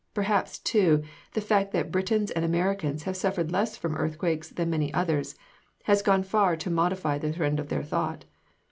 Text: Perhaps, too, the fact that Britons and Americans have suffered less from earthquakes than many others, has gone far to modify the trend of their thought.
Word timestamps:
Perhaps, 0.15 0.57
too, 0.57 1.03
the 1.33 1.41
fact 1.41 1.71
that 1.73 1.91
Britons 1.91 2.31
and 2.31 2.43
Americans 2.43 3.03
have 3.03 3.15
suffered 3.15 3.51
less 3.51 3.77
from 3.77 3.95
earthquakes 3.95 4.49
than 4.49 4.71
many 4.71 4.91
others, 4.95 5.35
has 5.83 6.01
gone 6.01 6.23
far 6.23 6.55
to 6.55 6.71
modify 6.71 7.19
the 7.19 7.31
trend 7.33 7.59
of 7.59 7.69
their 7.69 7.83
thought. 7.83 8.25